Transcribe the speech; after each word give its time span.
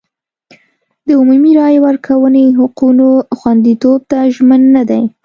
د 1.05 1.07
عمومي 1.19 1.51
رایې 1.59 1.79
ورکونې 1.87 2.43
حقونو 2.59 3.07
خوندیتوب 3.37 3.99
ته 4.11 4.19
ژمن 4.35 4.61
نه 4.75 4.83
دی. 4.89 5.03